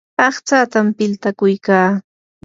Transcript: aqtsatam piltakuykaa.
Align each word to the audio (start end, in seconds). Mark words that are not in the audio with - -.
aqtsatam 0.27 0.87
piltakuykaa. 0.97 1.89